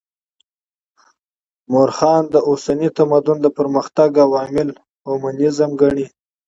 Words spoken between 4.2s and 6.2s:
عوامل هیومنيزم ګڼي.